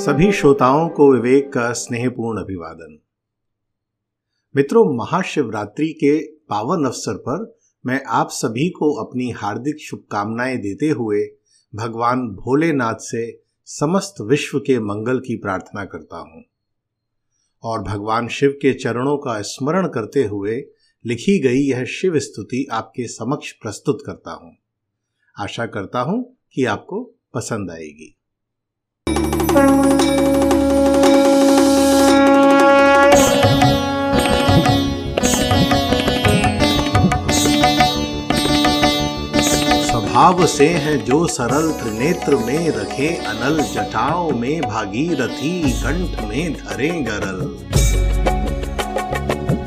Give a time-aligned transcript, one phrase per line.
[0.00, 2.98] सभी श्रोताओं को विवेक का स्नेहपूर्ण अभिवादन।
[4.56, 11.26] मित्रों, महाशिवरात्रि के पावन अवसर पर मैं आप सभी को अपनी हार्दिक शुभकामनाएँ देते हुए
[11.74, 16.44] भगवान भोलेनाथ से समस्त विश्व के मंगल की प्रार्थना करता हूँ
[17.62, 20.64] और भगवान शिव के चरणों का स्मरण करते हुए
[21.06, 24.56] लिखी गई यह शिव स्तुति आपके समक्ष प्रस्तुत करता हूँ।
[25.38, 28.16] आशा करता हूँ कि आपको पसंद आएगी।
[40.20, 46.88] स्वभाव से है जो सरल त्रिनेत्र में रखे अनल, जटाओं में भागीरथी, कंठ में धरे
[47.08, 47.38] गरल।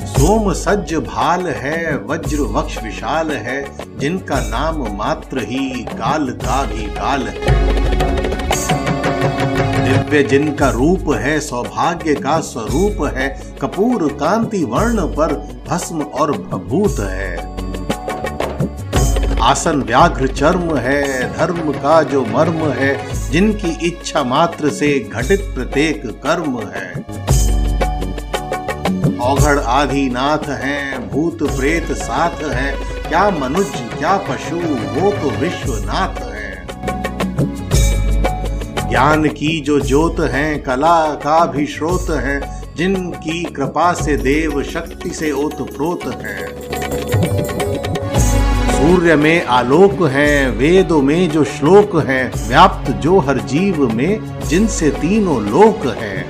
[0.05, 3.65] सोम सज्ज भाल है, वज्र वक्ष विशाल है,
[3.97, 7.37] जिनका नाम मात्र ही काल का भी काल है।
[9.83, 13.27] दिव्य जिनका रूप है, सौभाग्य का स्वरूप है,
[13.61, 15.33] कपूर कांति वर्ण पर
[15.69, 17.42] भस्म और भभूत है।
[19.43, 21.03] आसन व्याघ्र चर्म है,
[21.37, 22.91] धर्म का जो मर्म है,
[23.31, 26.93] जिनकी इच्छा मात्र से घटित प्रत्येक कर्म है।
[29.19, 32.75] औघड़ आदि नाथ हैं, भूत प्रेत साथ हैं,
[33.09, 34.55] क्या मनुष्य क्या पशु,
[34.95, 36.65] वो तो विश्वनाथ है।
[38.89, 42.41] ज्ञान की जो ज्योत है, कला का भी स्रोत है,
[42.75, 47.52] जिनकी कृपा से देव शक्ति से ओतप्रोत है।
[48.83, 54.89] सूर्य में आलोक है, वेदों में जो श्लोक है, व्याप्त जो हर जीव में, जिनसे
[54.91, 56.25] तीनों लोक है।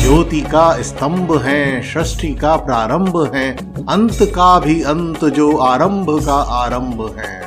[0.00, 3.50] ज्योति का स्तंभ है सृष्टि का प्रारंभ है,
[3.88, 7.40] अंत का भी अंत जो आरंभ का आरंभ है।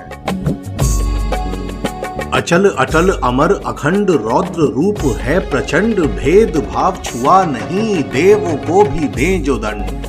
[2.34, 9.08] अचल अटल अमर अखंड रौद्र रूप है प्रचंड भेद भाव छुआ नहीं, देव को भी
[9.08, 10.09] दे जो दंड।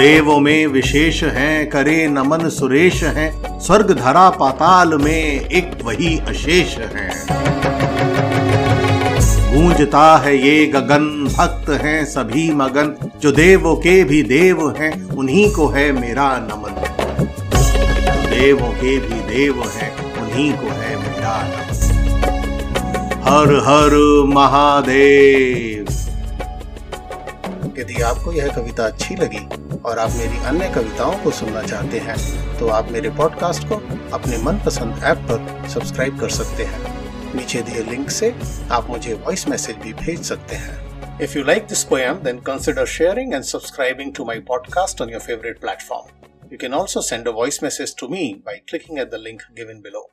[0.00, 6.78] देवों में विशेष हैं, करे नमन सुरेश हैं स्वर्ग धरा पाताल में एक वही अशेष
[6.78, 7.26] है।
[9.54, 15.52] गूंजता है ये गगन, भक्त हैं सभी मगन, जो देवों के भी देव हैं, उन्हीं
[15.52, 16.82] को है मेरा नमन।
[18.30, 21.76] देवों के भी देव हैं, उन्हीं को है मेरा नमन।
[23.22, 25.86] हर हर महादेव।
[27.78, 29.48] यदि आपको यह कविता अच्छी लगी
[29.86, 33.74] और आप मेरी अन्य कविताओं को सुनना चाहते हैं तो आप मेरे पॉडकास्ट को
[34.12, 38.34] अपने मनपसंद ऐप पर सब्सक्राइब कर सकते हैं। नीचे दिए लिंक से
[38.70, 42.86] आप मुझे वॉइस मैसेज भी भेज सकते हैं। If you like this poem then consider
[42.86, 47.30] sharing and subscribing to my podcast on your favourite platform you can also send a
[47.30, 50.09] voice message to me by clicking at the link given below